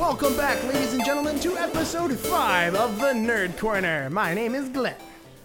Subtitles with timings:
[0.00, 4.08] welcome back, ladies and gentlemen, to episode 5 of the Nerd Corner.
[4.08, 4.96] My name is Glenn,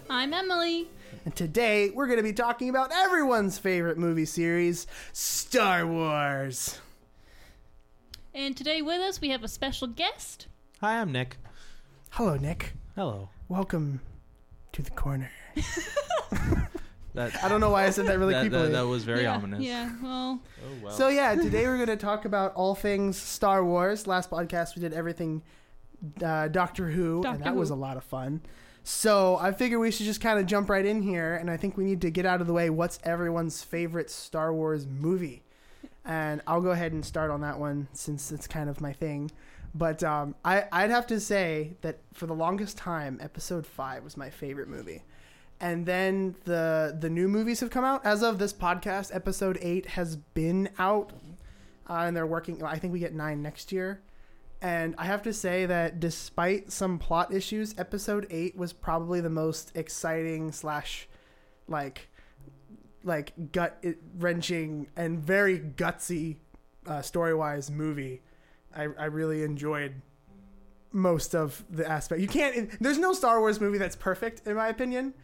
[0.08, 0.88] I'm Emily.
[1.26, 6.80] and today we're going to be talking about everyone's favorite movie series, Star Wars.
[8.34, 10.46] And today with us we have a special guest.
[10.80, 11.36] Hi, I'm Nick.
[12.10, 12.72] Hello, Nick.
[12.94, 13.28] Hello.
[13.50, 14.00] Welcome
[14.72, 15.30] to the corner.
[17.16, 18.66] That I don't know why I said that really that, creepily.
[18.66, 19.62] that, that was very yeah, ominous.
[19.62, 20.92] Yeah, well, Oh well.
[20.92, 24.06] So yeah, today we're going to talk about all things Star Wars.
[24.06, 25.42] Last podcast we did everything
[26.22, 28.42] uh, Doctor Who, and Doctor that was a lot of fun.
[28.84, 31.78] So I figure we should just kind of jump right in here, and I think
[31.78, 32.68] we need to get out of the way.
[32.68, 35.42] What's everyone's favorite Star Wars movie?
[36.04, 39.30] And I'll go ahead and start on that one since it's kind of my thing.
[39.74, 44.18] But um, I, I'd have to say that for the longest time, Episode Five was
[44.18, 45.02] my favorite movie
[45.60, 48.04] and then the the new movies have come out.
[48.04, 51.12] As of this podcast episode 8 has been out
[51.88, 54.02] uh, and they're working i think we get 9 next year.
[54.60, 59.30] And i have to say that despite some plot issues episode 8 was probably the
[59.30, 61.08] most exciting slash
[61.68, 62.08] like
[63.04, 63.82] like gut
[64.18, 66.36] wrenching and very gutsy
[66.86, 68.20] uh, story wise movie.
[68.74, 70.02] I, I really enjoyed
[70.92, 72.20] most of the aspect.
[72.20, 75.14] You can't there's no star wars movie that's perfect in my opinion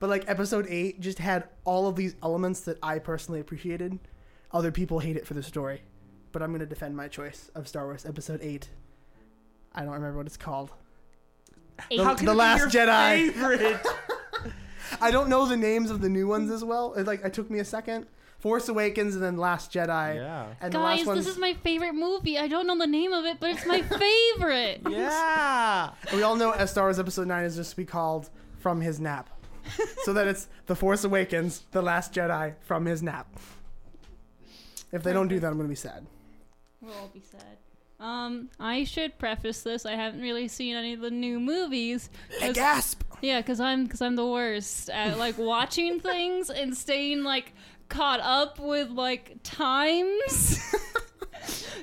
[0.00, 3.98] but like episode 8 just had all of these elements that i personally appreciated
[4.50, 5.82] other people hate it for the story
[6.32, 8.68] but i'm going to defend my choice of star wars episode 8
[9.74, 10.72] i don't remember what it's called
[11.90, 11.98] eight.
[11.98, 13.30] The- How can the it be Last your Jedi.
[13.32, 13.86] Favorite?
[15.00, 17.48] i don't know the names of the new ones as well it like it took
[17.48, 18.06] me a second
[18.40, 20.46] force awakens and then last jedi yeah.
[20.62, 22.38] and the Guys, last this is my favorite movie.
[22.38, 23.82] I don't know the name of it, but it's my
[24.38, 24.80] favorite.
[24.88, 25.90] Yeah.
[26.14, 28.98] we all know as star wars episode 9 is just to be called from his
[28.98, 29.28] nap
[30.04, 33.26] so that it's the force awakens the last jedi from his nap
[34.92, 36.06] if they don't do that i'm going to be sad
[36.82, 37.58] We'll all be sad.
[38.02, 39.84] Um, I should preface this.
[39.84, 42.08] I haven't really seen any of the new movies.
[42.40, 47.22] 'cause- gasp Yeah, because I'm because I'm the worst at like watching things and staying
[47.22, 47.52] like
[47.90, 50.58] caught up with like times.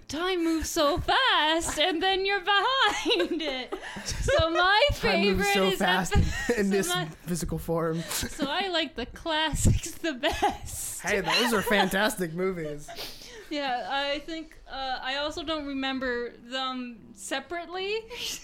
[0.07, 3.73] Time moves so fast, and then you're behind it.
[4.06, 6.25] So my Time favorite moves so is fast epi-
[6.59, 8.01] in so this my- physical form.
[8.01, 11.01] so I like the classics the best.
[11.01, 12.88] Hey, those are fantastic movies.
[13.50, 17.95] Yeah, I think uh, I also don't remember them separately.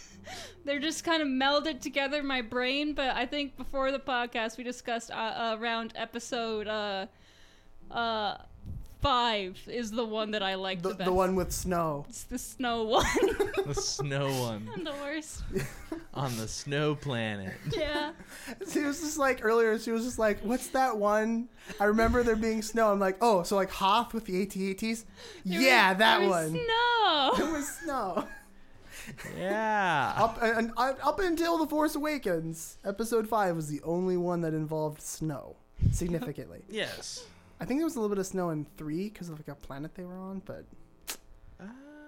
[0.66, 2.94] They're just kind of melded together in my brain.
[2.94, 7.08] But I think before the podcast, we discussed uh, uh, around episode uh,
[7.92, 8.38] uh,
[9.04, 11.06] five is the one that I like the, The, best.
[11.06, 12.06] the one with snow.
[12.10, 13.06] It's the snow one.
[13.66, 15.42] The snow one I'm the worst.
[16.14, 17.54] on the snow planet.
[17.72, 18.12] Yeah.
[18.70, 19.80] She was just like earlier.
[19.80, 21.48] She was just like, "What's that one?"
[21.80, 22.92] I remember there being snow.
[22.92, 25.06] I'm like, "Oh, so like Hoth with the AT-ATs?
[25.46, 26.60] There Yeah, was- that there was one.
[26.66, 27.48] Snow.
[27.48, 28.28] It was snow
[29.38, 30.14] Yeah.
[30.18, 32.78] up uh, and, and up until the Force Awakens.
[32.86, 35.56] Episode five was the only one that involved snow
[35.92, 36.64] significantly.
[36.70, 37.24] Yes.
[37.64, 39.56] I think there was a little bit of snow in three because of like a
[39.56, 40.66] planet they were on, but
[41.62, 41.64] Uh,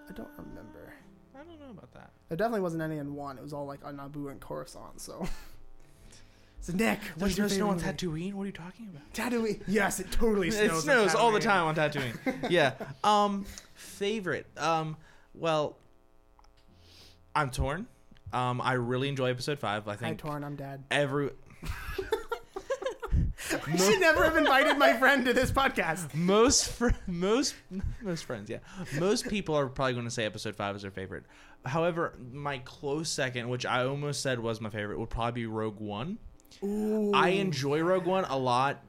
[0.09, 0.93] I don't remember.
[1.33, 2.11] I don't know about that.
[2.27, 3.37] There definitely wasn't any in one.
[3.37, 4.99] It was all like on Naboo and Coruscant.
[4.99, 5.25] So,
[6.59, 7.87] so Nick, what's your no snow on movie?
[7.87, 8.33] Tatooine.
[8.33, 9.13] What are you talking about?
[9.13, 9.61] Tatooine.
[9.65, 10.79] Yes, it totally snows.
[10.79, 12.17] it snows all the time on Tatooine.
[12.49, 12.73] yeah.
[13.01, 13.45] Um,
[13.75, 14.47] favorite.
[14.57, 14.97] Um,
[15.33, 15.77] well,
[17.33, 17.87] I'm torn.
[18.33, 19.87] Um, I really enjoy episode five.
[19.87, 20.43] I Hi, think Torn.
[20.43, 20.83] I'm dad.
[20.91, 21.29] every
[23.51, 26.13] I should never have invited my friend to this podcast.
[26.13, 27.55] most fr- most
[28.01, 28.59] most friends, yeah,
[28.99, 31.23] most people are probably going to say episode five is their favorite.
[31.65, 35.79] However, my close second, which I almost said was my favorite, would probably be Rogue
[35.79, 36.17] One.
[36.63, 37.11] Ooh.
[37.13, 38.83] I enjoy Rogue One a lot.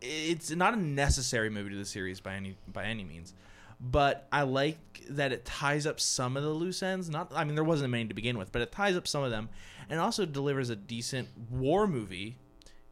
[0.00, 3.34] It's not a necessary movie to the series by any by any means,
[3.80, 4.78] but I like
[5.10, 7.08] that it ties up some of the loose ends.
[7.08, 9.30] Not, I mean, there wasn't many to begin with, but it ties up some of
[9.30, 9.48] them,
[9.88, 12.36] and also delivers a decent war movie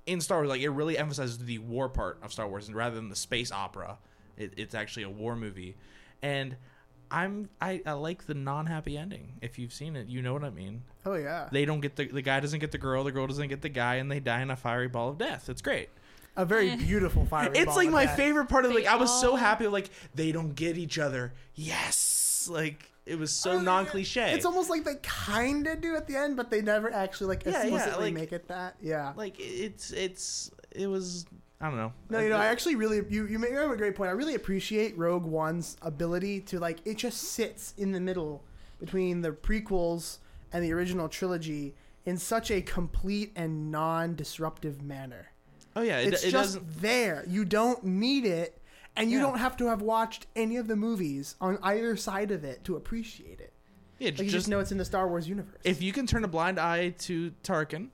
[0.07, 0.49] in Star Wars.
[0.49, 3.51] Like it really emphasizes the war part of Star Wars, and rather than the space
[3.53, 3.99] opera,
[4.37, 5.77] it, it's actually a war movie,
[6.23, 6.57] and.
[7.11, 9.35] I'm I, I like the non-happy ending.
[9.41, 11.49] If you've seen it, you know what I mean Oh yeah.
[11.53, 13.69] they don't get the the guy doesn't get the girl, the girl doesn't get the
[13.69, 15.49] guy, and they die in a fiery ball of death.
[15.49, 15.91] It's great.
[16.35, 17.53] A very beautiful fire.
[17.55, 20.55] it's like my favorite part of They like I was so happy like they don't
[20.57, 21.35] get each other.
[21.55, 24.33] Yes, like it was so oh, non cliche.
[24.33, 27.45] It's almost like they kind of do at the end, but they never actually like
[27.45, 28.77] Yeah, yeah, explicitly like- make it that.
[28.81, 29.13] Yeah.
[29.17, 31.27] like it's it's it was
[31.61, 31.93] I don't know.
[32.11, 34.09] No, you know, I actually really you you make you have a great point.
[34.09, 38.43] I really appreciate Rogue One's ability to like it just sits in the middle
[38.81, 40.19] between the prequels
[40.53, 41.75] and the original trilogy
[42.07, 45.31] in such a complete and non-disruptive manner.
[45.77, 46.81] oh yeah, it, It's it just doesn't.
[46.83, 47.25] there.
[47.27, 48.61] You don't need it,
[48.97, 49.25] and you Yeah.
[49.25, 52.77] don't have to have watched any of the movies on either side of it to
[52.77, 53.53] appreciate it.
[53.99, 55.61] Yeah, Like you just just know it's in the Star Wars universe.
[55.65, 57.89] if you can turn a blind eye to Tarkin,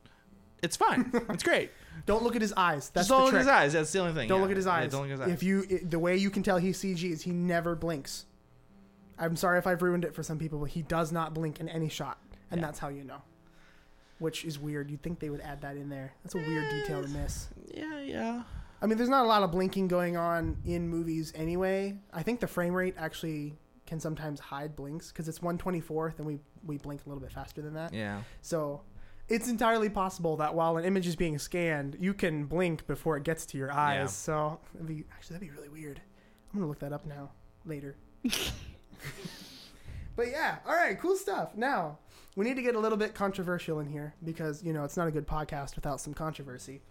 [0.62, 1.11] it's fine.
[1.31, 1.70] it's great.
[2.06, 2.91] don't look at his eyes.
[2.91, 3.41] That's Just don't the look trick.
[3.41, 3.73] at his eyes.
[3.75, 4.29] That's the only thing.
[4.29, 4.43] Don't yeah.
[4.43, 4.91] look at his Yeah, eyes.
[4.93, 5.35] don't look at his eyes.
[5.35, 8.25] If you i the way you can tell he's CG is he never blinks.
[9.19, 11.69] I'm sorry if I've ruined it for some people, but he does not blink in
[11.69, 12.19] any shot,
[12.50, 12.67] and Yeah.
[12.67, 13.20] that's how you know.
[14.19, 14.91] Which is weird.
[14.91, 16.12] You'd think they would add that in there.
[16.25, 17.49] That's a weird detail to miss.
[17.75, 18.43] yeah, yeah.
[18.82, 21.99] I mean, there's not a lot of blinking going on in movies anyway.
[22.12, 26.38] I think the frame rate actually can sometimes hide blinks because it's 124th, and we
[26.65, 27.93] we blink a little bit faster than that.
[27.93, 28.23] Yeah.
[28.41, 28.82] So
[29.29, 33.23] it's entirely possible that while an image is being scanned, you can blink before it
[33.23, 33.97] gets to your eyes.
[33.97, 34.06] Yeah.
[34.06, 36.00] So that'd be, actually, that'd be really weird.
[36.53, 37.31] I'm gonna look that up now
[37.65, 37.97] later.
[40.17, 41.56] but yeah, all right, cool stuff.
[41.56, 41.99] Now
[42.37, 45.06] we need to get a little bit controversial in here because you know it's not
[45.06, 46.82] a good podcast without some controversy.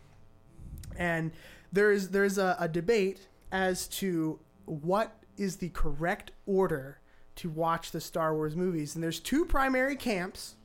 [0.97, 1.31] And
[1.71, 6.99] there's there's a, a debate as to what is the correct order
[7.35, 10.55] to watch the Star Wars movies, and there's two primary camps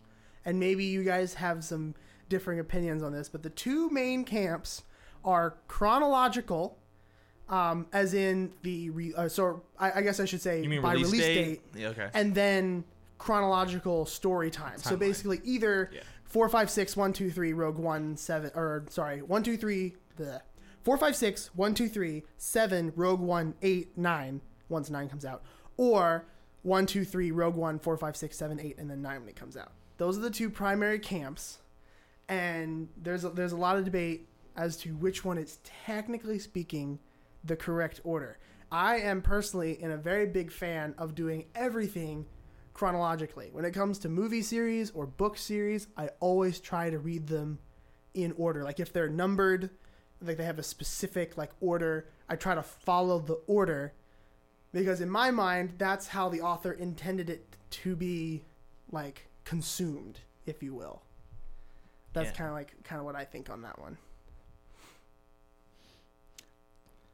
[0.44, 1.94] and maybe you guys have some
[2.28, 4.82] differing opinions on this, but the two main camps
[5.24, 6.76] are chronological,
[7.48, 10.82] um, as in the re- uh, so I, I guess I should say You mean
[10.82, 11.72] by release, release date?
[11.72, 12.08] date, Yeah, okay.
[12.12, 12.84] and then
[13.18, 14.78] chronological story time.
[14.78, 16.00] So basically, either Yeah.
[16.24, 20.42] four, five, six, one, two, three, Rogue One, seven, or sorry, one, two, three, the
[20.84, 24.40] four, five, six, one, two, three, seven, Rogue One, eight, nine.
[24.68, 25.42] Once nine comes out,
[25.76, 26.26] or
[26.62, 29.36] one, two, three, Rogue One, four, five, six, seven, eight, and then nine when it
[29.36, 29.72] comes out.
[29.98, 31.58] Those are the two primary camps,
[32.28, 36.98] and there's a, there's a lot of debate as to which one is technically speaking
[37.42, 38.38] the correct order.
[38.70, 42.26] I am personally in a very big fan of doing everything
[42.72, 43.50] chronologically.
[43.52, 47.58] When it comes to movie series or book series, I always try to read them
[48.14, 48.64] in order.
[48.64, 49.70] Like if they're numbered,
[50.22, 53.92] like they have a specific like order, I try to follow the order
[54.72, 58.44] because in my mind that's how the author intended it to be
[58.90, 61.02] like consumed, if you will.
[62.12, 62.36] That's Yeah.
[62.36, 63.98] kind of like kind of what I think on that one.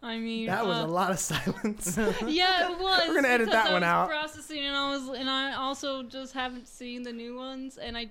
[0.02, 1.97] I mean, That was uh, a lot of silence.
[2.26, 3.02] yeah, it was.
[3.06, 4.08] We're gonna edit that I one was out.
[4.08, 8.11] Processing, and I was, and I also just haven't seen the new ones, and I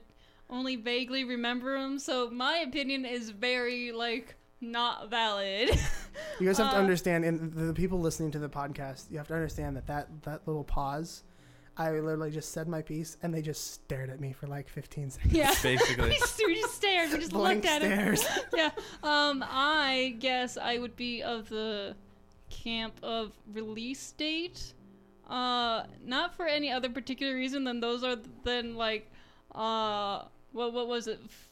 [0.51, 1.97] only vaguely remember them.
[1.97, 5.70] So my opinion is very like not valid.
[6.40, 9.18] You guys have to Uh, understand, and the the people listening to the podcast, you
[9.18, 11.24] have to understand that that, that little pause,
[11.78, 15.12] I literally just said my piece, and they just stared at me for like 15
[15.12, 15.34] seconds.
[15.34, 16.10] yeah, Basically.
[16.10, 17.12] we just, we just stared.
[17.12, 18.18] We just Blank looked at it.
[18.20, 18.26] stares.
[18.56, 18.72] yeah.
[19.04, 21.96] Um, I guess I would be of the
[22.50, 24.74] camp of release date.
[25.30, 29.10] Uh, not for any other particular reason than those are then like,
[29.56, 31.20] uh, what what was it?
[31.24, 31.50] F-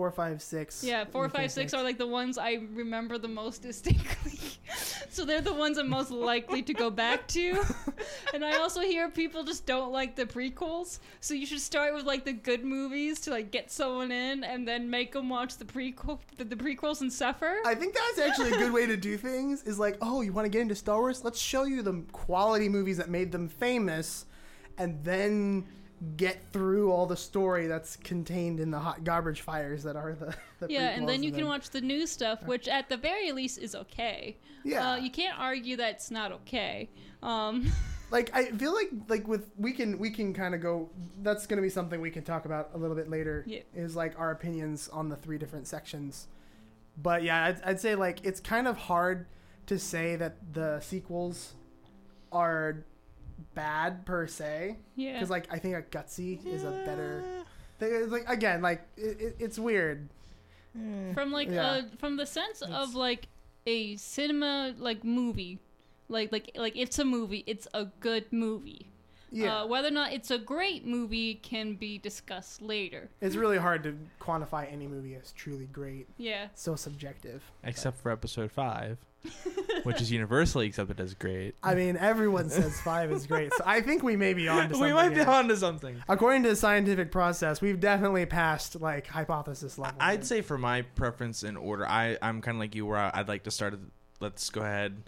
[0.00, 0.10] Four.
[0.10, 0.82] Five, six.
[0.82, 4.40] Yeah, four, five, six are like the ones I remember the most distinctly.
[5.10, 7.62] so they're the ones I'm most likely to go back to.
[8.34, 11.00] and I also hear people just don't like the prequels.
[11.20, 14.66] So you should start with like the good movies to like get someone in, and
[14.66, 17.58] then make them watch the prequel, the, the prequels, and suffer.
[17.66, 19.64] I think that's actually a good way to do things.
[19.64, 21.24] Is like, oh, you want to get into Star Wars?
[21.24, 24.24] Let's show you the quality movies that made them famous,
[24.78, 25.66] and then
[26.16, 30.34] get through all the story that's contained in the hot garbage fires that are the.
[30.60, 33.58] the yeah, and then you can watch the new stuff, which at the very least
[33.58, 34.36] is okay.
[34.64, 34.92] Yeah.
[34.92, 36.88] Uh, you can't argue that it's not okay.
[37.22, 37.70] Um,
[38.10, 40.88] like I feel like like with we can we can kind of go.
[41.22, 43.44] That's going to be something we can talk about a little bit later.
[43.46, 43.60] Yeah.
[43.74, 46.28] Is like our opinions on the three different sections.
[46.96, 49.26] But yeah, I'd, I'd say like it's kind of hard
[49.66, 51.54] to say that the sequels
[52.32, 52.84] are
[53.54, 55.12] bad per se yeah.
[55.14, 57.22] because like I think a gutsy is a better.
[57.78, 57.90] thing.
[57.92, 60.08] It's like again, like it, it, it's weird.
[61.14, 61.66] from like Yeah.
[61.70, 63.28] uh from the sense It's- of like
[63.66, 65.58] a cinema like movie
[66.08, 68.86] like like like it's a movie it's a good movie
[69.32, 73.58] Yeah, uh, whether or not it's a great movie can be discussed later it's really
[73.58, 76.08] hard to quantify any movie as truly great.
[76.18, 77.42] yeah So subjective.
[77.64, 78.98] Except for episode five,
[79.82, 81.54] which is universally accepted as great.
[81.62, 84.74] I mean, everyone says five is great, so I think we may be on to
[84.74, 84.80] something.
[84.82, 85.28] we might be here.
[85.28, 86.02] on to something.
[86.08, 89.96] According to the scientific process, we've definitely passed like hypothesis level.
[90.00, 93.10] I'd say for my preference in order, I I'm kind of like you, where I-
[93.14, 93.74] I'd like to start.
[93.74, 93.80] At,
[94.20, 95.02] let's go ahead.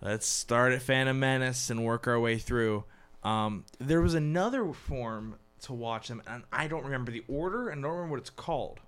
[0.00, 2.84] Let's start at Phantom Menace and work our way through.
[3.24, 7.80] Um, there was another form to watch them, and I don't remember the order and
[7.84, 8.78] I don't remember what it's called.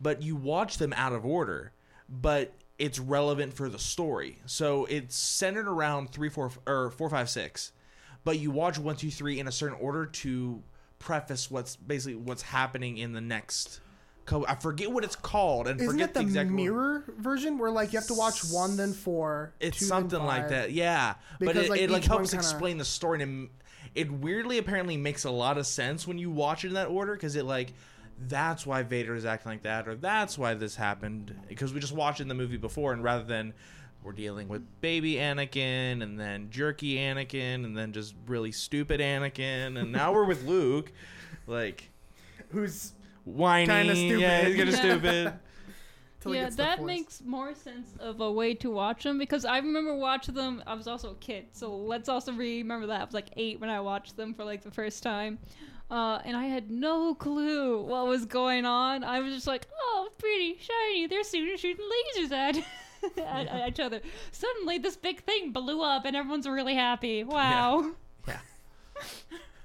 [0.00, 1.72] But you watch them out of order,
[2.08, 4.38] but it's relevant for the story.
[4.46, 7.72] So it's centered around three, four, or four, five, six.
[8.24, 10.62] But you watch one, two, three in a certain order to
[10.98, 13.80] preface what's basically what's happening in the next
[14.26, 16.56] co- I forget what it's called and Isn't forget it the the exact word.
[16.56, 19.52] mirror version where like you have to watch one then four?
[19.60, 21.14] It's something like that, yeah.
[21.38, 23.48] but it like, it like helps kinda- explain the story and
[23.94, 27.14] it weirdly apparently makes a lot of sense when you watch it in that order
[27.14, 27.72] because it like
[28.28, 31.94] that's why Vader is acting like that or that's why this happened because we just
[31.94, 33.54] watched in the movie before and rather than
[34.02, 39.78] we're dealing with baby Anakin and then jerky Anakin and then just really stupid Anakin
[39.80, 40.92] and now we're with Luke,
[41.46, 41.90] like
[42.50, 42.92] Who's
[43.24, 44.56] whiny, Kinda yeah, he's stupid.
[44.56, 44.80] kind of Yeah.
[44.80, 45.32] stupid.
[46.34, 50.34] yeah, that makes more sense of a way to watch them because I remember watching
[50.34, 50.62] them.
[50.66, 53.70] I was also a kid, so let's also remember that I was like eight when
[53.70, 55.38] I watched them for like the first time,
[55.90, 59.04] uh, and I had no clue what was going on.
[59.04, 61.06] I was just like, "Oh, pretty shiny!
[61.06, 62.56] They're shooting shooting lasers at."
[63.16, 64.00] at, at each other.
[64.30, 67.24] Suddenly, this big thing blew up, and everyone's really happy.
[67.24, 67.92] Wow!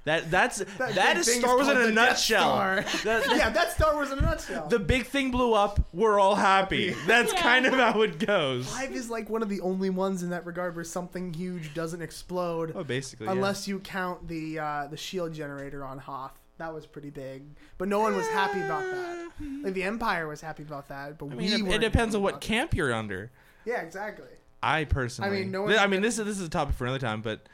[0.06, 2.40] That that's That that big is thing Star Wars in a nutshell.
[2.54, 2.74] Star.
[3.04, 4.68] That- that- yeah, that's Star Wars in a nutshell.
[4.68, 5.80] the big thing blew up.
[5.92, 6.94] We're all happy.
[7.06, 7.42] That's Yeah.
[7.42, 8.72] kind of how it goes.
[8.72, 12.00] Five is like one of the only ones in that regard where something huge doesn't
[12.02, 16.38] explode, Oh, basically, unless you count the uh, the shield generator on Hoth.
[16.58, 17.42] That was pretty big,
[17.76, 19.28] but no one was happy about that.
[19.62, 22.14] Like the Empire was happy about that, but I we mean, it, weren't it depends
[22.14, 23.30] on what about camp you're under.
[23.66, 24.28] Yeah, exactly.
[24.62, 26.76] I personally, I mean, no Th- one- I mean, this is this is a topic
[26.76, 27.46] for another time, but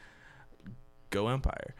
[1.09, 1.75] go Empire.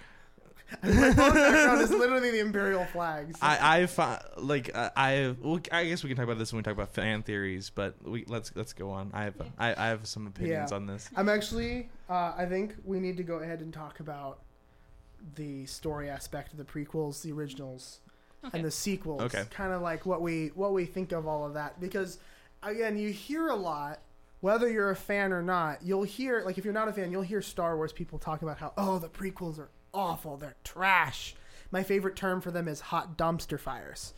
[0.84, 3.38] My phone background is literally the Imperial flags.
[3.42, 6.58] I I find like uh, I well, I guess we can talk about this when
[6.60, 9.12] we talk about fan theories, but we let's let's go on.
[9.13, 10.75] I have I, I have some opinions Yeah.
[10.75, 11.10] on this.
[11.15, 11.89] I'm actually.
[12.10, 14.39] Uh, I think we need to go ahead and talk about
[15.36, 18.00] the story aspect of the prequels, the originals,
[18.46, 18.58] Okay.
[18.58, 19.22] and the sequels.
[19.22, 19.44] Okay.
[19.51, 22.20] Kind of like what we what we think of all of that because
[22.62, 24.00] again, you hear a lot.
[24.42, 27.22] Whether you're a fan or not, you'll hear like if you're not a fan, you'll
[27.22, 31.35] hear Star Wars people talk about how oh the prequels are awful, they're trash.
[31.71, 34.13] My favorite term for them is hot dumpster fires.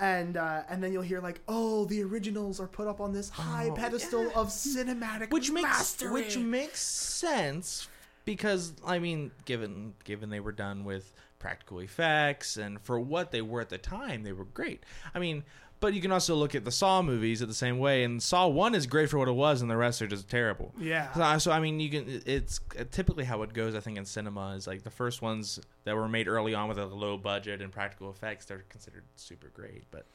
[0.00, 3.30] And uh, and then you'll hear like, oh, the originals are put up on this
[3.30, 4.32] high Oh, pedestal yeah.
[4.36, 6.12] of cinematic which makes mastery.
[6.12, 7.88] which makes sense
[8.24, 13.42] because I mean, given given they were done with practical effects and for what they
[13.42, 14.84] were at the time, they were great.
[15.14, 15.42] I mean,
[15.80, 18.46] but you can also look at the Saw movies at the same way, and Saw
[18.48, 20.72] One is great for what it was, and the rest are just terrible.
[20.78, 21.12] yeah.
[21.12, 22.22] So, so I mean, you can.
[22.26, 23.74] It's typically how it goes.
[23.74, 26.78] I think in cinema is like the first ones that were made early on with
[26.78, 28.44] a low budget and practical effects.
[28.46, 30.06] They're considered super great, but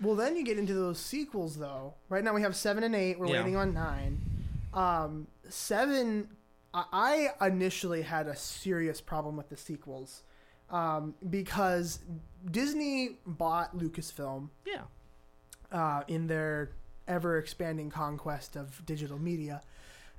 [0.00, 1.94] Well, then you get into those sequels, though.
[2.08, 3.18] Right now we have seven and eight.
[3.18, 3.38] We're Yeah.
[3.40, 4.20] waiting on nine.
[4.74, 6.28] Um, seven,
[6.74, 10.22] I I initially had a serious problem with the sequels
[10.70, 11.98] um, because
[12.50, 14.82] Disney bought Lucasfilm yeah,
[15.72, 16.70] uh, in their
[17.08, 19.62] ever expanding conquest of digital media.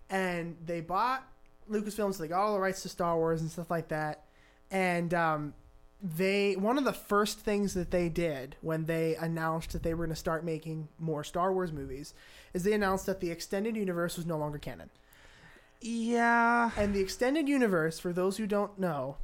[0.09, 1.27] And they bought
[1.71, 4.25] Lucasfilm, so they got all the rights to Star Wars and stuff like that.
[4.69, 5.53] And um,
[6.01, 10.05] they one of the first things that they did when they announced that they were
[10.05, 12.13] going to start making more Star Wars movies
[12.53, 14.89] is they announced that the extended universe was no longer canon.
[15.81, 16.71] yeah.
[16.77, 19.17] And the extended universe, for those who don't know,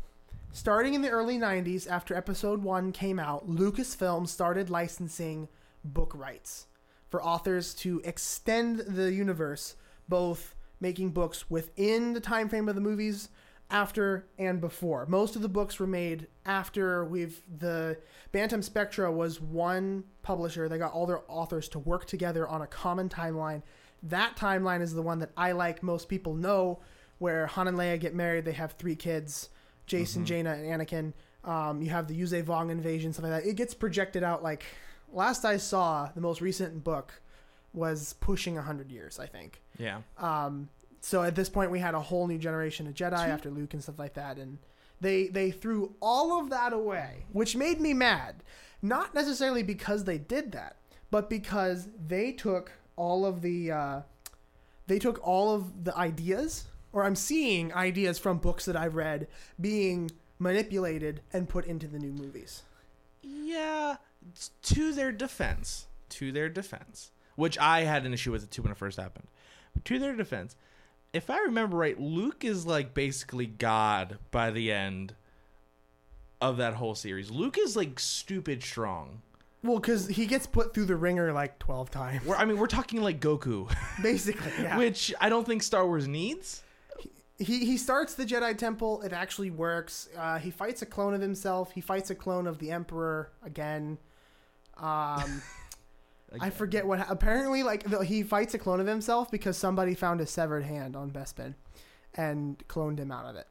[0.52, 5.48] starting in the early 90s after episode 1 came out, Lucasfilm started licensing
[5.84, 6.68] book rights
[7.10, 9.76] for authors to extend the universe,
[10.08, 13.30] both making books within the time frame of the movies
[13.72, 15.06] after and before.
[15.06, 17.98] Most of the books were made after we've the
[18.32, 20.68] Bantam Spectra was one publisher.
[20.68, 23.62] They got all their authors to work together on a common timeline.
[24.04, 25.84] That timeline is the one that I like.
[25.84, 26.80] Most people know
[27.20, 28.46] where Han and Leia get married.
[28.46, 29.50] They have three kids:
[29.88, 31.14] Jacen, Jaina, and Anakin.
[31.44, 33.50] Um, you have the Yuuzhan Vong invasion, stuff like that.
[33.50, 34.66] It gets projected out like
[35.14, 37.22] last I saw, the most recent book
[37.74, 39.62] was pushing hundred years, I think.
[39.78, 40.02] Yeah.
[40.18, 40.70] Um,
[41.02, 43.82] so at this point, we had a whole new generation of Jedi after Luke and
[43.82, 44.58] stuff like that, and
[45.02, 48.44] they they threw all of that away, which made me mad.
[48.82, 50.78] Not necessarily because they did that,
[51.12, 54.02] but because they took all of the uh,
[54.88, 59.28] they took all of the ideas, or I'm seeing ideas from books that I've read
[59.60, 62.64] being manipulated and put into the new movies.
[63.22, 63.98] Yeah,
[64.64, 68.72] to their defense, to their defense, which I had an issue with it too when
[68.72, 69.28] it first happened.
[69.74, 70.56] But to their defense,
[71.14, 75.16] if I remember right, Luke is like basically God by the end
[76.42, 77.30] of that whole series.
[77.32, 79.22] Luke is like stupid strong.
[79.62, 82.68] Well, because he gets put through the ringer like twelve times, We're, I mean, we're
[82.68, 83.70] talking like Goku,
[84.02, 84.52] basically.
[84.62, 84.78] Yeah.
[84.78, 86.64] which I don't think Star Wars needs.
[87.40, 89.02] he he starts the Jedi Temple.
[89.02, 90.08] It actually works.
[90.18, 91.74] Uh, he fights a clone of himself.
[91.74, 93.98] He fights a clone of the Emperor again.
[94.82, 95.42] Um,
[96.40, 97.06] I forget what.
[97.10, 100.96] Apparently, like the, he fights a clone of himself because somebody found a severed hand
[100.96, 101.56] on Bespin,
[102.14, 103.48] and cloned him out of it.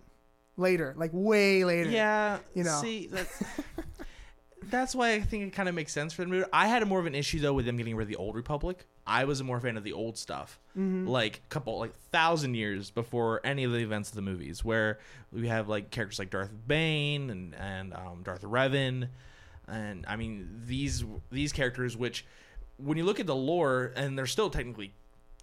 [0.56, 1.90] Later, like way later.
[1.90, 2.80] Yeah, You know.
[2.80, 3.42] See, that's
[4.64, 6.46] that's why I think it kind of makes sense for the movie.
[6.52, 8.86] I had more of an issue though with them getting rid of the old Republic.
[9.06, 10.60] I was a more fan of the old stuff,
[11.08, 14.98] like a couple like thousand years before any of the events of the movies, where
[15.32, 19.08] we have like characters like Darth Bane and and um, Darth Revan,
[19.70, 22.26] and I mean these these characters, which
[22.76, 24.92] when you look at the lore, and they're still technically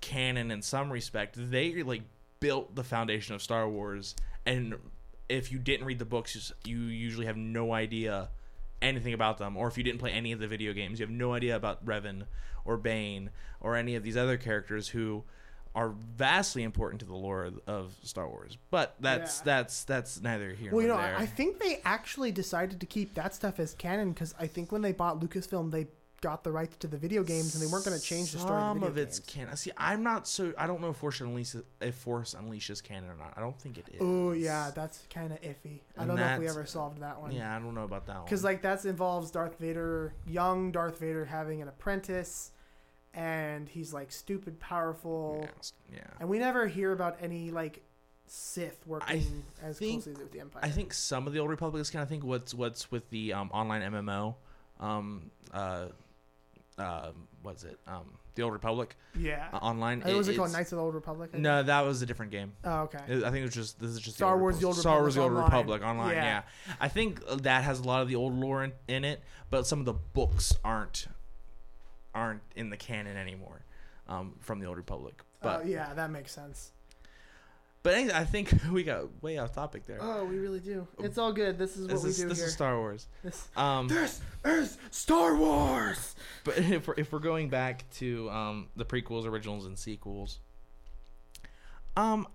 [0.01, 2.03] canon in some respect, they like
[2.39, 4.15] built the foundation of Star Wars,
[4.46, 4.75] and
[5.29, 8.29] if you didn't read the books, you usually have no idea
[8.82, 11.13] anything about them, or if you didn't play any of the video games, you have
[11.13, 12.25] no idea about Revan
[12.63, 15.24] or Bane or any of these other characters who
[15.75, 18.58] are vastly important to the lore of- Star Wars.
[18.72, 19.44] But that's Yeah.
[19.46, 21.17] that's that's neither here Well, you know, there.
[21.17, 24.82] I think they actually decided to keep that stuff as canon because I think when
[24.82, 25.88] they bought Lucasfilm, they
[26.22, 28.60] got the rights to the video games and they weren't going to change the story.
[28.60, 29.55] Some of, the of it's canon.
[29.58, 30.53] See, I'm not so.
[30.58, 33.34] I don't know if Force Unleashed's if Force Unleashed's canon or not.
[33.36, 33.98] I don't think it is.
[34.00, 35.82] Oh yeah, that's kind of iffy.
[35.98, 37.32] I And don't know if we ever solved that one.
[37.32, 38.25] Yeah, I don't know about that one.
[38.25, 42.51] Because like that involves Darth Vader, young Darth Vader having an apprentice,
[43.15, 45.48] and he's like stupid powerful,
[45.91, 46.07] yeah, yeah.
[46.19, 47.81] and we never hear about any like
[48.27, 50.62] Sith working as closely with the Empire.
[50.63, 53.34] I think some of the old Republic is kind of think what's what's with the
[53.34, 54.36] um, online MMO,
[54.79, 55.86] um, uh,
[56.77, 57.79] uh, what's it?
[57.88, 59.48] Um, the old Republic yeah.
[59.53, 60.03] uh, online.
[60.05, 61.34] It, was it called Knights of the Old Republic?
[61.34, 62.51] No, that was a different game.
[62.65, 63.00] Oh okay.
[63.07, 65.00] It- I think it was just this is just Star the Wars: The Old Star
[65.00, 66.00] Wars: The Old Republic Republic online.
[66.00, 66.15] online.
[66.17, 66.41] Yeah.
[66.67, 66.74] Yeah.
[66.81, 69.79] I think that has a lot of the old lore in, in it, but some
[69.79, 71.07] of the books aren't
[72.15, 73.62] aren't in the canon anymore
[74.07, 75.22] um, from the Old Republic.
[75.41, 76.72] But oh yeah, that makes sense.
[77.84, 80.00] but anyway, I think we got way off topic there.
[80.01, 80.88] Oh, we really do.
[81.00, 81.60] It's all good.
[81.60, 82.48] This is what this we is do this here.
[82.48, 83.07] is Star Wars.
[83.24, 86.15] This, Um, this is Star Wars.
[86.43, 90.39] But if we're, if we're going back to um, the prequels, originals, and sequels,
[91.98, 92.27] um,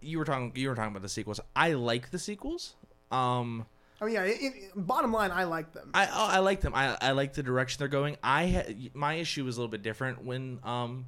[0.00, 1.40] you were talking you were talking about the sequels.
[1.56, 2.74] I like the sequels.
[3.10, 3.66] Um,
[4.04, 4.22] I mean, yeah.
[4.22, 5.90] It, it, bottom line, I like them.
[5.94, 6.72] I oh, I like them.
[6.74, 8.16] I I like the direction they're going.
[8.22, 11.06] I had my issue was a little bit different when um,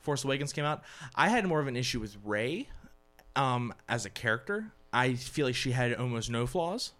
[0.00, 0.82] Force Awakens came out.
[1.14, 2.68] I had more of an issue with Rey,
[3.36, 4.72] um, as a character.
[4.92, 6.92] I feel like she had almost no flaws.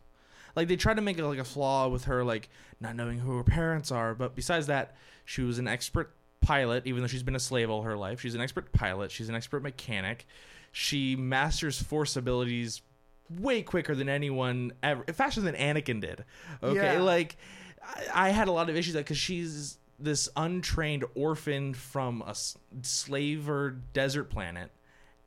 [0.55, 2.49] Like they tried to make it like a flaw with her, like
[2.81, 4.15] not knowing who her parents are.
[4.15, 7.83] But besides that, she was an expert pilot, even though she's been a slave all
[7.83, 8.21] her life.
[8.21, 9.11] She's an expert pilot.
[9.11, 10.27] She's an expert mechanic.
[10.73, 12.83] She masters force abilities
[13.31, 16.25] way quicker than anyone ever, faster than Anakin did.
[16.63, 17.03] Okay, Yeah.
[17.03, 17.37] like
[17.83, 22.35] I, I had a lot of issues because she's this untrained orphan from a
[22.83, 24.71] slave or desert planet,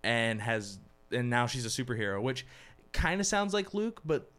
[0.03, 0.79] and has
[1.11, 2.45] and now she's a superhero, which
[2.93, 4.29] kind of sounds like Luke, but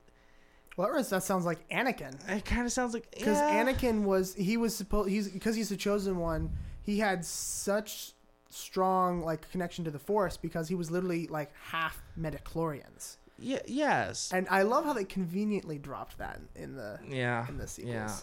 [0.76, 2.14] well, that that sounds like Anakin.
[2.28, 3.64] it kind of sounds like Because yeah.
[3.64, 6.50] Anakin was he was supposed he's because he's the chosen one.
[6.82, 8.12] He had such
[8.48, 13.16] strong like connection to the Force because he was literally like half Midi-chlorians.
[13.40, 17.66] Yeah, yes, And I love how they conveniently dropped that in the yeah, in the
[17.66, 17.94] sequels.
[17.94, 18.14] yeah.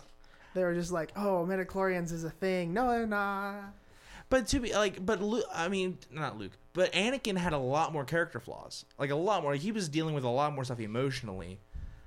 [0.54, 3.74] They were just like, "Oh, Midi-chlorians is a thing." No, they're not.
[4.30, 7.94] But to be like, but Luke, I mean, not Luke, but Anakin had a lot
[7.94, 8.84] more character flaws.
[9.00, 9.56] Like a lot more.
[9.56, 11.60] He was dealing with a lot more stuff emotionally,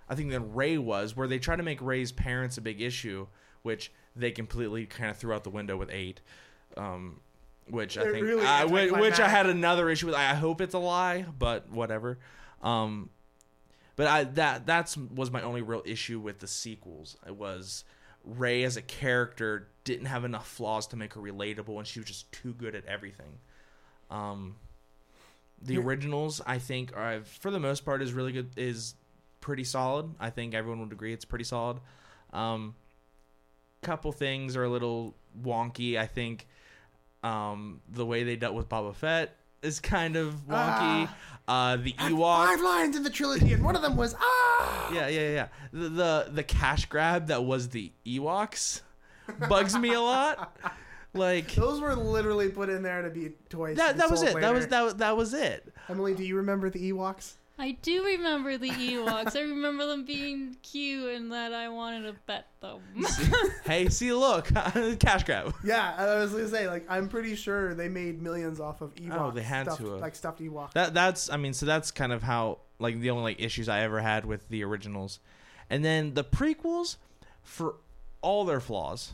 [0.09, 1.17] I think, than Rey was.
[1.17, 3.27] Where they try to make Rey's parents a big issue,
[3.63, 6.21] which they completely kind of threw out the window with eight.
[6.77, 7.21] Um,
[7.69, 10.15] which I They're think, really I- which, which I had another issue with.
[10.17, 12.19] I hope it's a lie, but whatever.
[12.63, 13.11] Um,
[13.97, 17.17] but I that that's was my only real issue with the sequels.
[17.27, 17.85] It was
[18.25, 22.09] Rey as a character didn't have enough flaws to make her relatable, and she was
[22.09, 23.39] just too good at everything.
[24.11, 24.57] Um,
[25.63, 25.81] the Yeah.
[25.81, 28.51] originals, I think, are for the most part is really good.
[28.57, 28.95] Is
[29.41, 30.15] pretty solid.
[30.21, 31.79] I think everyone would agree it's pretty solid.
[32.33, 32.75] Um,
[33.83, 35.97] couple things are a little wonky.
[35.97, 36.47] I think
[37.23, 41.09] um, the way they dealt with Boba Fett is kind of wonky.
[41.49, 44.93] uh, the Ewok, Five lines in the trilogy, and one of them was ah.
[44.93, 45.49] yeah, yeah, yeah.
[45.73, 48.81] The, the the cash grab that was the Ewoks
[49.49, 50.57] bugs me a lot.
[51.13, 53.77] Like Those were literally put in there to be toys.
[53.79, 54.41] that that was it.
[54.41, 55.73] That was that was- that was it.
[55.89, 57.33] Emily, do you remember the Ewoks?
[57.61, 59.37] I do remember the Ewoks.
[59.37, 62.81] I remember them being cute and that I wanted to pet them.
[63.67, 64.47] hey, see, look,
[64.99, 65.55] cash grab.
[65.63, 69.21] Yeah, I was gonna say like I'm pretty sure they made millions off of Ewoks.
[69.21, 70.01] Oh, they had stuffed, to have.
[70.01, 70.73] like stuffed Ewok.
[70.73, 73.81] That that's I mean, so that's kind of how like the only like issues I
[73.81, 75.21] ever had with the originals,
[75.69, 76.97] and then the prequels,
[77.43, 77.75] for
[78.23, 79.13] all their flaws,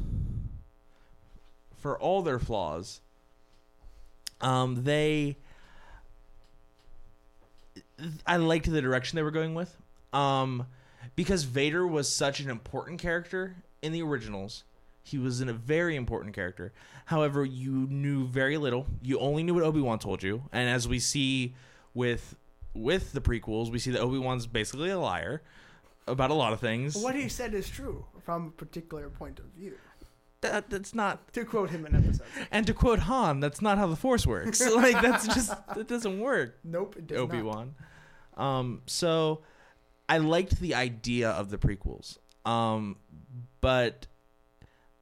[1.79, 3.01] for all their flaws,
[4.41, 5.37] um, they.
[8.27, 9.77] I liked the direction they were going with,
[10.13, 10.67] um,
[11.15, 14.65] because Vader was such an important character in the originals.
[15.03, 16.73] He was in a very important character.
[17.07, 18.87] However, you knew very little.
[19.03, 21.55] You only knew what Obi Wan told you, and as we see
[21.95, 22.37] with
[22.75, 25.43] with the prequels, we see that Obi Wan's basically a liar.
[26.09, 26.95] about a lot of things.
[26.97, 29.75] What he said is true from a particular point of view.
[30.43, 31.33] That, that's not.
[31.33, 32.23] To quote him in episodes.
[32.51, 34.61] And to quote Han, that's not how the Force works.
[34.75, 36.59] like that's just that doesn't work.
[36.63, 37.75] Nope, it does Obi Wan.
[38.37, 39.41] Um, so
[40.09, 42.97] I liked the idea of the prequels, um,
[43.61, 44.07] but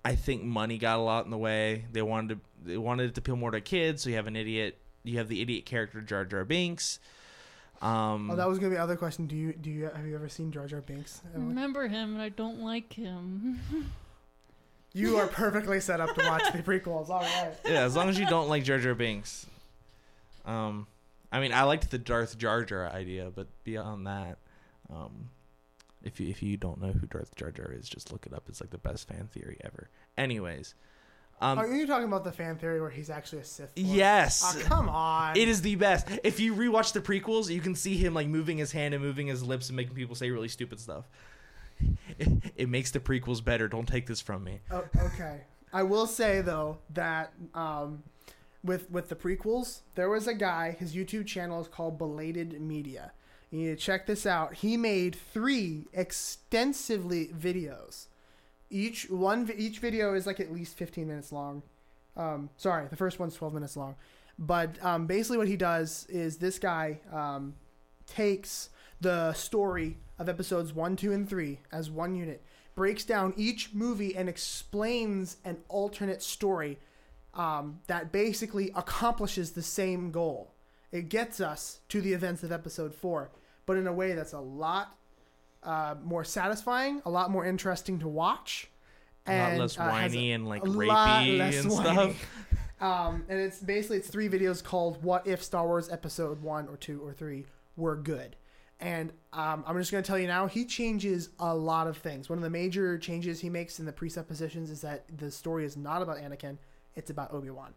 [0.04, 1.86] I think money got a lot in the way.
[1.90, 4.36] They wanted to they wanted it to appeal more to kids, so you have an
[4.36, 4.78] idiot.
[5.02, 7.00] You have the idiot character Jar Jar Binks.
[7.82, 9.26] Um, Oh, that was gonna be the other question.
[9.26, 11.20] Do you do you have you ever seen Jar Jar Binks?
[11.34, 13.60] I remember him, and I don't like him.
[14.94, 17.08] You are perfectly set up to watch the prequels.
[17.10, 17.52] All right.
[17.64, 19.46] yeah, as long as you don't like Jar Jar Binks.
[20.46, 20.86] Um,
[21.32, 24.38] I mean, I liked the Darth Jar Jar idea, but beyond that,
[24.88, 25.30] um,
[26.02, 28.44] if you if you don't know who Darth Jar Jar is, just look it up.
[28.48, 29.88] It's like the best fan theory ever.
[30.16, 30.74] Anyways,
[31.40, 33.72] um, Are you talking about the fan theory where he's actually a Sith?
[33.76, 33.96] Lord?
[33.96, 35.36] yes, Oh, come on.
[35.36, 36.06] it is the best.
[36.22, 39.26] If you rewatch the prequels, you can see him like moving his hand and moving
[39.26, 41.08] his lips and making people say really stupid stuff.
[42.18, 43.68] It, it makes the prequels better.
[43.68, 44.60] Don't take this from me.
[44.70, 45.42] Oh, okay.
[45.72, 48.04] I will say though that um,
[48.62, 50.76] with with the prequels, there was a guy.
[50.78, 53.12] His YouTube channel is called Belated Media.
[53.50, 54.54] You need to check this out.
[54.54, 58.06] He made three extensively videos.
[58.70, 61.62] Each one, each video is like at least fifteen minutes long.
[62.16, 63.96] Um, sorry, the first one's twelve minutes long.
[64.38, 67.54] But um, basically, what he does is this guy um,
[68.06, 68.70] takes
[69.04, 72.42] the story of episodes one, two, and three as one unit,
[72.74, 76.78] breaks down each movie, and explains an alternate story
[77.34, 80.52] um, that basically accomplishes the same goal.
[80.90, 83.30] It gets us to the events of episode four,
[83.66, 84.96] but in a way that's a lot
[85.62, 88.70] uh, more satisfying, a lot more interesting to watch,
[89.26, 92.14] and A lot less uh, whiny and like a rapey and whiny.
[92.14, 92.26] stuff.
[92.80, 96.76] Um, and it's basically it's three videos called "What If Star Wars Episode One or
[96.76, 98.36] Two or Three Were Good."
[98.84, 102.28] And um, I'm just going to tell you now, he changes a lot of things.
[102.28, 105.74] One of the major changes he makes in the presuppositions is that the story is
[105.74, 106.58] not about Anakin;
[106.94, 107.72] it's about Obi Wan.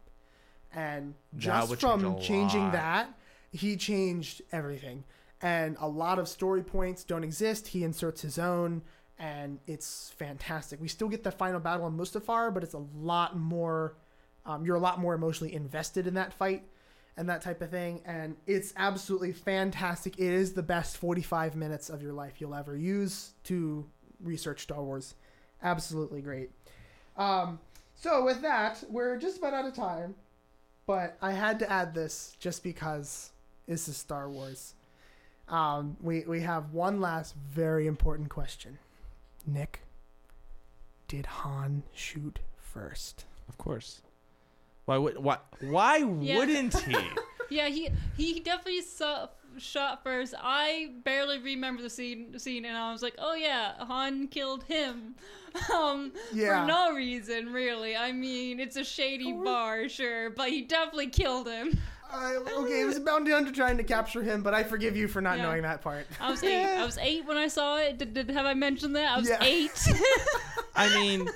[0.74, 2.72] And just from changing lot.
[2.74, 3.17] that,
[3.52, 5.06] he changed everything.
[5.41, 7.67] And a lot of story points don't exist.
[7.67, 8.82] He inserts his own,
[9.17, 10.82] and it's fantastic.
[10.82, 13.96] We still get the final battle on Mustafar, but it's a lot more.
[14.46, 16.65] Um, you're a lot more emotionally invested in that fight
[17.17, 18.01] and that type of thing.
[18.06, 20.19] And it's absolutely fantastic.
[20.19, 23.86] It is the best 45 minutes of your life you'll ever use to
[24.21, 25.15] research Star Wars.
[25.63, 26.51] Absolutely great.
[27.17, 27.60] Um,
[27.95, 30.13] so, with that, we're just about out of time.
[30.86, 33.32] But I had to add this just because
[33.67, 34.75] this is Star Wars.
[35.49, 38.77] Um, we, we have one last very important question.
[39.45, 39.82] Nick,
[41.08, 43.25] did Han shoot first?
[43.49, 44.01] Of course.
[44.88, 46.38] Why would why why Yeah.
[46.38, 46.95] wouldn't he?
[47.50, 50.34] yeah, he he definitely saw, shot first.
[50.41, 55.15] I barely remember the scene scene, and I was like, oh yeah, Han killed him.
[55.73, 56.62] Um, Yeah.
[56.62, 57.97] for no reason, really.
[57.97, 59.43] I mean, it's a shady Oh.
[59.43, 61.80] bar, sure, but he definitely killed him.
[62.13, 65.08] Uh, okay, it was a bounty hunter trying to capture him, but I forgive you
[65.08, 65.43] for not Yeah.
[65.43, 66.06] knowing that part.
[66.21, 66.63] I was eight.
[66.63, 67.97] I was eight when I saw it.
[67.97, 69.12] Did, did have I mentioned that?
[69.15, 69.43] I was Yeah.
[69.43, 69.71] eight.
[70.76, 71.28] I mean,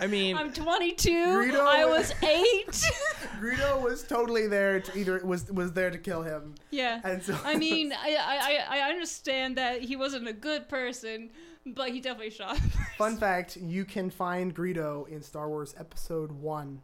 [0.00, 1.10] I mean, I'm 22.
[1.10, 2.66] Greedo I was- was eight.
[3.40, 7.00] Greedo was totally there to either was was there to kill him, yeah.
[7.04, 11.30] and so I mean, I, I I I understand that he wasn't a good person,
[11.66, 12.58] but he definitely shot.
[12.98, 16.80] Fun fact: You can find Greedo in Star Wars Episode One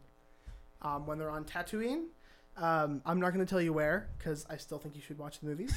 [0.81, 2.05] um, when they're on Tatooine.
[2.57, 5.39] Um, I'm not going to tell you where because I still think you should watch
[5.41, 5.73] the movies.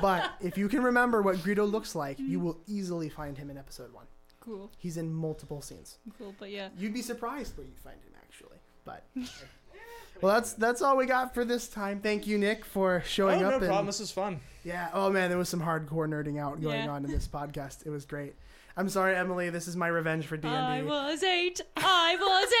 [0.00, 3.58] but if you can remember what Greedo looks like, you will easily find him in
[3.58, 4.06] Episode One.
[4.46, 5.98] Cool, He's in multiple scenes.
[6.18, 6.68] cool, but yeah.
[6.78, 8.56] You'd be surprised where you find him actually.
[8.84, 9.04] But
[10.22, 12.00] well, that's that's all we got for this time.
[12.00, 13.54] Thank you, Nick, for oh showing no up.
[13.54, 13.86] and- problem.
[13.86, 14.40] This is fun.
[14.64, 14.88] yeah.
[14.94, 16.90] Oh man, there was some hardcore nerding out going Yeah.
[16.90, 17.84] on in this podcast.
[17.84, 18.34] It was great.
[18.76, 19.50] I'm sorry, Emily.
[19.50, 20.90] This is my revenge for D I and D.
[20.90, 21.60] was eight.
[21.76, 22.52] I was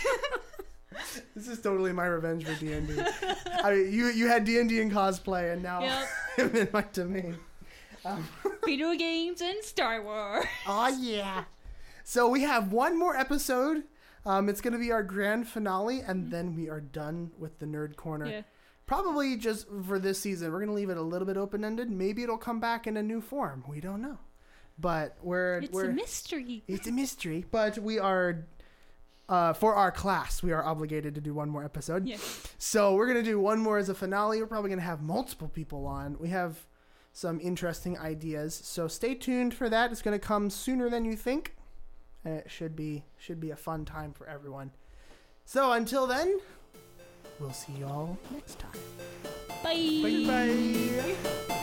[0.00, 0.06] eight.
[1.34, 2.94] This is totally my revenge for D and D.
[3.64, 6.08] I mean, you you had D and D in cosplay, and now Yep.
[6.38, 7.36] I'm in my domain.
[8.04, 8.26] Um,
[8.64, 10.44] Video games and Star Wars.
[10.66, 11.44] oh yeah.
[12.04, 13.84] So we have one more episode.
[14.26, 17.96] Um, it's gonna be our grand finale, and then we are done with the nerd
[17.96, 18.26] corner.
[18.26, 18.42] Yeah.
[18.86, 20.52] Probably just for this season.
[20.52, 21.90] We're gonna leave it a little bit open ended.
[21.90, 23.64] Maybe it'll come back in a new form.
[23.68, 24.18] We don't know.
[24.78, 26.64] But we're It's we're a mystery.
[26.66, 27.44] it's a mystery.
[27.50, 28.46] But we are
[29.28, 32.06] uh, for our class, we are obligated to do one more episode.
[32.06, 32.18] Yeah.
[32.58, 34.40] So we're gonna do one more as a finale.
[34.40, 36.16] We're probably gonna have multiple people on.
[36.18, 36.66] We have
[37.14, 38.54] some interesting ideas.
[38.54, 39.92] So stay tuned for that.
[39.92, 41.54] It's gonna come sooner than you think.
[42.24, 44.72] And it should be should be a fun time for everyone.
[45.46, 46.40] So until then,
[47.38, 48.80] we'll see y'all next time.
[49.62, 50.00] Bye.
[50.02, 51.53] Bye bye.